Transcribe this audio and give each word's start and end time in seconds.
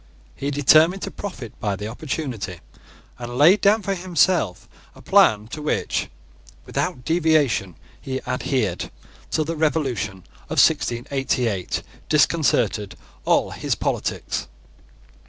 He 0.35 0.49
determined 0.49 1.03
to 1.03 1.11
profit 1.11 1.53
by 1.59 1.75
the 1.75 1.87
opportunity, 1.87 2.61
and 3.19 3.37
laid 3.37 3.61
down 3.61 3.83
for 3.83 3.93
himself 3.93 4.67
a 4.95 5.01
plan 5.03 5.45
to 5.49 5.61
which, 5.61 6.09
without 6.65 7.05
deviation, 7.05 7.75
he 8.01 8.19
adhered, 8.25 8.89
till 9.29 9.45
the 9.45 9.55
Revolution 9.55 10.23
of 10.49 10.57
1688 10.57 11.83
disconcerted 12.09 12.97
all 13.25 13.51
his 13.51 13.75
politics. 13.75 14.47